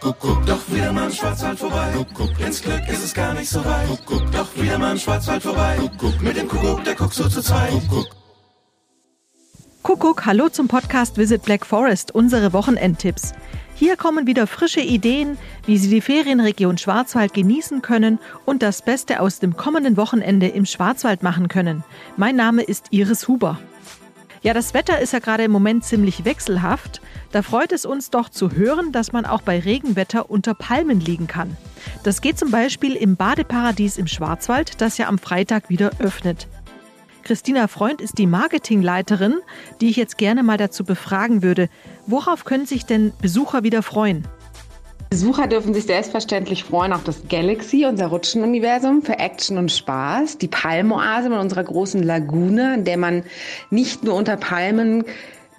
Kuckuck, 0.00 0.46
doch 0.46 0.60
wieder 0.68 0.92
mal 0.94 1.06
im 1.06 1.12
Schwarzwald 1.12 1.58
vorbei. 1.58 1.92
Kuckuck, 1.94 2.40
ins 2.40 2.62
Glück 2.62 2.88
ist 2.88 3.04
es 3.04 3.12
gar 3.12 3.34
nicht 3.34 3.50
so 3.50 3.62
weit. 3.62 3.86
Kuckuck, 3.86 4.32
doch 4.32 4.48
wieder 4.56 4.78
mal 4.78 4.92
im 4.92 4.98
Schwarzwald 4.98 5.42
vorbei. 5.42 5.76
Kuckuck, 5.78 6.22
mit 6.22 6.38
dem 6.38 6.48
Kuckuck, 6.48 6.82
der 6.84 6.94
guckt 6.94 7.12
so 7.12 7.28
zu 7.28 7.42
zweit. 7.42 7.70
Kuckuck. 7.70 8.06
Kuckuck, 9.82 10.24
hallo 10.24 10.48
zum 10.48 10.68
Podcast 10.68 11.18
Visit 11.18 11.42
Black 11.42 11.66
Forest, 11.66 12.14
unsere 12.14 12.54
Wochenendtipps. 12.54 13.32
Hier 13.74 13.96
kommen 13.96 14.26
wieder 14.26 14.46
frische 14.46 14.80
Ideen, 14.80 15.36
wie 15.66 15.76
Sie 15.76 15.90
die 15.90 16.00
Ferienregion 16.00 16.78
Schwarzwald 16.78 17.34
genießen 17.34 17.82
können 17.82 18.18
und 18.46 18.62
das 18.62 18.82
Beste 18.82 19.20
aus 19.20 19.38
dem 19.38 19.54
kommenden 19.54 19.98
Wochenende 19.98 20.48
im 20.48 20.64
Schwarzwald 20.64 21.22
machen 21.22 21.48
können. 21.48 21.84
Mein 22.16 22.36
Name 22.36 22.62
ist 22.62 22.86
Iris 22.90 23.28
Huber. 23.28 23.58
Ja, 24.42 24.54
das 24.54 24.72
Wetter 24.72 24.98
ist 25.00 25.12
ja 25.12 25.18
gerade 25.18 25.44
im 25.44 25.50
Moment 25.50 25.84
ziemlich 25.84 26.24
wechselhaft. 26.24 27.02
Da 27.30 27.42
freut 27.42 27.72
es 27.72 27.84
uns 27.84 28.08
doch 28.08 28.30
zu 28.30 28.52
hören, 28.52 28.90
dass 28.90 29.12
man 29.12 29.26
auch 29.26 29.42
bei 29.42 29.60
Regenwetter 29.60 30.30
unter 30.30 30.54
Palmen 30.54 30.98
liegen 30.98 31.26
kann. 31.26 31.58
Das 32.04 32.22
geht 32.22 32.38
zum 32.38 32.50
Beispiel 32.50 32.94
im 32.96 33.16
Badeparadies 33.16 33.98
im 33.98 34.06
Schwarzwald, 34.06 34.80
das 34.80 34.96
ja 34.96 35.08
am 35.08 35.18
Freitag 35.18 35.68
wieder 35.68 35.90
öffnet. 35.98 36.48
Christina 37.22 37.68
Freund 37.68 38.00
ist 38.00 38.16
die 38.16 38.26
Marketingleiterin, 38.26 39.40
die 39.82 39.90
ich 39.90 39.96
jetzt 39.96 40.16
gerne 40.16 40.42
mal 40.42 40.56
dazu 40.56 40.84
befragen 40.84 41.42
würde. 41.42 41.68
Worauf 42.06 42.44
können 42.46 42.64
sich 42.64 42.86
denn 42.86 43.12
Besucher 43.20 43.62
wieder 43.62 43.82
freuen? 43.82 44.26
Besucher 45.12 45.48
dürfen 45.48 45.74
sich 45.74 45.86
selbstverständlich 45.86 46.62
freuen 46.62 46.92
auf 46.92 47.02
das 47.02 47.22
Galaxy, 47.28 47.84
unser 47.84 48.06
Rutschenuniversum 48.06 49.02
für 49.02 49.18
Action 49.18 49.58
und 49.58 49.72
Spaß. 49.72 50.38
Die 50.38 50.46
Palmoase 50.46 51.28
mit 51.28 51.40
unserer 51.40 51.64
großen 51.64 52.00
Lagune, 52.00 52.74
in 52.74 52.84
der 52.84 52.96
man 52.96 53.24
nicht 53.70 54.04
nur 54.04 54.14
unter 54.14 54.36
Palmen 54.36 55.02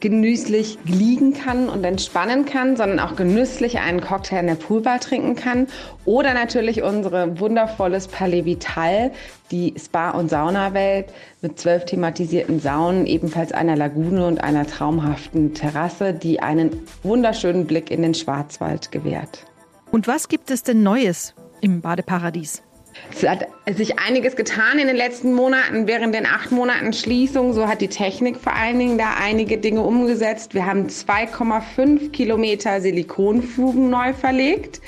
genüsslich 0.00 0.78
liegen 0.84 1.32
kann 1.32 1.68
und 1.68 1.84
entspannen 1.84 2.44
kann, 2.44 2.76
sondern 2.76 3.00
auch 3.00 3.16
genüsslich 3.16 3.78
einen 3.78 4.00
Cocktail 4.00 4.40
in 4.40 4.46
der 4.48 4.54
Poolbar 4.54 5.00
trinken 5.00 5.34
kann. 5.34 5.66
Oder 6.04 6.34
natürlich 6.34 6.82
unsere 6.82 7.38
wundervolles 7.38 8.08
Palais 8.08 8.44
Vital, 8.44 9.12
die 9.50 9.74
Spa- 9.78 10.10
und 10.10 10.28
Saunawelt 10.30 11.06
mit 11.42 11.58
zwölf 11.58 11.84
thematisierten 11.84 12.60
Saunen, 12.60 13.06
ebenfalls 13.06 13.52
einer 13.52 13.76
Lagune 13.76 14.26
und 14.26 14.42
einer 14.42 14.66
traumhaften 14.66 15.54
Terrasse, 15.54 16.12
die 16.12 16.40
einen 16.40 16.70
wunderschönen 17.02 17.66
Blick 17.66 17.90
in 17.90 18.02
den 18.02 18.14
Schwarzwald 18.14 18.90
gewährt. 18.90 19.46
Und 19.90 20.08
was 20.08 20.28
gibt 20.28 20.50
es 20.50 20.62
denn 20.62 20.82
Neues 20.82 21.34
im 21.60 21.80
Badeparadies? 21.80 22.62
Es 23.10 23.26
hat 23.28 23.46
sich 23.76 23.98
einiges 23.98 24.36
getan 24.36 24.78
in 24.78 24.86
den 24.86 24.96
letzten 24.96 25.32
Monaten. 25.34 25.86
Während 25.86 26.14
den 26.14 26.26
acht 26.26 26.50
Monaten 26.52 26.92
Schließung, 26.92 27.52
so 27.52 27.68
hat 27.68 27.80
die 27.80 27.88
Technik 27.88 28.36
vor 28.36 28.54
allen 28.54 28.78
Dingen 28.78 28.98
da 28.98 29.14
einige 29.20 29.58
Dinge 29.58 29.82
umgesetzt. 29.82 30.54
Wir 30.54 30.66
haben 30.66 30.86
2,5 30.88 32.10
Kilometer 32.10 32.80
Silikonfugen 32.80 33.90
neu 33.90 34.12
verlegt. 34.12 34.80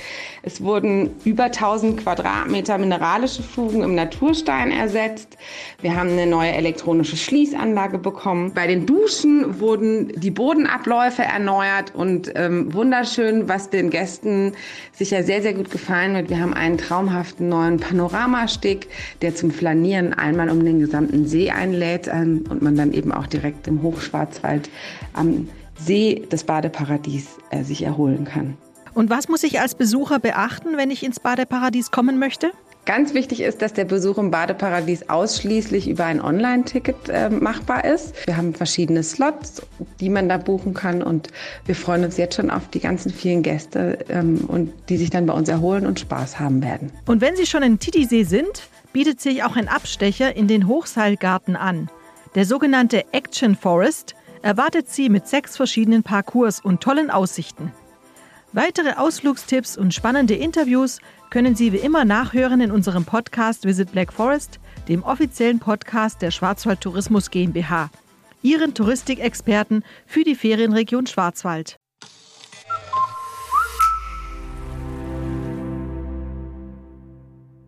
Es 0.47 0.63
wurden 0.63 1.11
über 1.25 1.45
1000 1.45 2.01
Quadratmeter 2.01 2.77
mineralische 2.77 3.43
Fugen 3.43 3.81
im 3.83 3.95
Naturstein 3.95 4.71
ersetzt. 4.71 5.37
Wir 5.81 5.95
haben 5.95 6.11
eine 6.11 6.25
neue 6.25 6.53
elektronische 6.53 7.17
Schließanlage 7.17 7.97
bekommen. 7.97 8.53
Bei 8.53 8.65
den 8.65 8.85
Duschen 8.85 9.59
wurden 9.59 10.13
die 10.15 10.31
Bodenabläufe 10.31 11.23
erneuert 11.23 11.93
und 11.93 12.31
ähm, 12.35 12.73
wunderschön, 12.73 13.49
was 13.49 13.69
den 13.69 13.89
Gästen 13.89 14.53
sicher 14.93 15.23
sehr, 15.23 15.41
sehr 15.41 15.53
gut 15.53 15.69
gefallen 15.69 16.13
wird. 16.15 16.29
Wir 16.29 16.39
haben 16.39 16.53
einen 16.53 16.77
traumhaften 16.77 17.49
neuen 17.49 17.79
Panoramasteg, 17.97 18.87
der 19.21 19.35
zum 19.35 19.51
Flanieren 19.51 20.13
einmal 20.13 20.49
um 20.49 20.63
den 20.63 20.79
gesamten 20.79 21.27
See 21.27 21.49
einlädt 21.49 22.07
ähm, 22.07 22.43
und 22.49 22.61
man 22.61 22.75
dann 22.75 22.93
eben 22.93 23.11
auch 23.11 23.25
direkt 23.25 23.67
im 23.67 23.81
Hochschwarzwald 23.81 24.69
am 25.13 25.49
See 25.79 26.27
des 26.31 26.43
Badeparadies 26.43 27.27
äh, 27.49 27.63
sich 27.63 27.83
erholen 27.83 28.25
kann. 28.25 28.55
Und 28.93 29.09
was 29.09 29.29
muss 29.29 29.43
ich 29.43 29.59
als 29.59 29.75
Besucher 29.75 30.19
beachten, 30.19 30.77
wenn 30.77 30.91
ich 30.91 31.03
ins 31.03 31.19
Badeparadies 31.19 31.91
kommen 31.91 32.19
möchte? 32.19 32.51
Ganz 32.87 33.13
wichtig 33.13 33.41
ist, 33.41 33.61
dass 33.61 33.73
der 33.73 33.83
Besuch 33.83 34.17
im 34.17 34.31
Badeparadies 34.31 35.09
ausschließlich 35.09 35.89
über 35.89 36.05
ein 36.05 36.21
Online-Ticket 36.21 37.09
äh, 37.09 37.29
machbar 37.29 37.83
ist. 37.83 38.15
Wir 38.25 38.37
haben 38.37 38.53
verschiedene 38.53 39.03
Slots, 39.03 39.61
die 39.99 40.09
man 40.09 40.29
da 40.29 40.37
buchen 40.37 40.73
kann 40.73 41.03
und 41.03 41.27
wir 41.65 41.75
freuen 41.75 42.05
uns 42.05 42.15
jetzt 42.15 42.37
schon 42.37 42.49
auf 42.49 42.69
die 42.69 42.79
ganzen 42.79 43.11
vielen 43.11 43.43
Gäste 43.43 44.05
ähm, 44.07 44.45
und 44.47 44.71
die 44.87 44.95
sich 44.95 45.09
dann 45.09 45.25
bei 45.25 45.33
uns 45.33 45.49
erholen 45.49 45.85
und 45.85 45.99
Spaß 45.99 46.39
haben 46.39 46.63
werden. 46.63 46.93
Und 47.07 47.19
wenn 47.19 47.35
Sie 47.35 47.45
schon 47.45 47.61
in 47.61 47.77
Titisee 47.77 48.23
sind, 48.23 48.69
bietet 48.93 49.19
sich 49.19 49.43
auch 49.43 49.57
ein 49.57 49.67
Abstecher 49.67 50.33
in 50.37 50.47
den 50.47 50.65
Hochseilgarten 50.69 51.57
an. 51.57 51.89
Der 52.35 52.45
sogenannte 52.45 53.03
Action 53.11 53.57
Forest 53.57 54.15
erwartet 54.43 54.87
Sie 54.87 55.09
mit 55.09 55.27
sechs 55.27 55.57
verschiedenen 55.57 56.03
Parcours 56.03 56.61
und 56.61 56.79
tollen 56.79 57.09
Aussichten. 57.09 57.73
Weitere 58.53 58.93
Ausflugstipps 58.93 59.77
und 59.77 59.93
spannende 59.93 60.33
Interviews 60.33 60.99
können 61.29 61.55
Sie 61.55 61.73
wie 61.73 61.77
immer 61.77 62.05
nachhören 62.05 62.61
in 62.61 62.71
unserem 62.71 63.03
Podcast 63.03 63.65
Visit 63.65 63.91
Black 63.91 64.13
Forest, 64.13 64.59
dem 64.87 65.03
offiziellen 65.03 65.59
Podcast 65.59 66.21
der 66.21 66.31
Schwarzwald 66.31 66.81
Tourismus 66.81 67.29
GmbH, 67.29 67.89
Ihren 68.41 68.73
Touristikexperten 68.73 69.83
für 70.05 70.23
die 70.23 70.35
Ferienregion 70.35 71.07
Schwarzwald. 71.07 71.77